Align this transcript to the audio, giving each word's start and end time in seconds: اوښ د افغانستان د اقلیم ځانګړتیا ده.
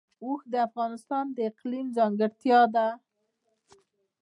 اوښ 0.23 0.41
د 0.51 0.53
افغانستان 0.67 1.25
د 1.31 1.37
اقلیم 1.49 1.87
ځانګړتیا 1.97 2.59
ده. 2.75 2.87